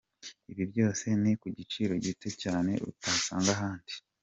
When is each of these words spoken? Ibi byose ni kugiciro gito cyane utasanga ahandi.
Ibi 0.51 0.63
byose 0.71 1.05
ni 1.21 1.31
kugiciro 1.41 1.93
gito 2.03 2.29
cyane 2.43 2.71
utasanga 2.89 3.49
ahandi. 3.55 3.93